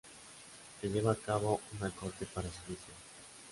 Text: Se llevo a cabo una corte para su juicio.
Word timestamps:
Se 0.81 0.89
llevo 0.89 1.11
a 1.11 1.15
cabo 1.15 1.61
una 1.79 1.91
corte 1.91 2.25
para 2.25 2.49
su 2.51 2.59
juicio. 2.65 2.91